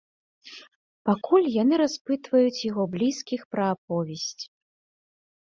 Пакуль 1.09 1.49
яны 1.63 1.75
распытваюць 1.83 2.65
яго 2.71 2.83
блізкіх 2.95 3.45
пра 3.53 3.69
аповесць. 3.77 4.43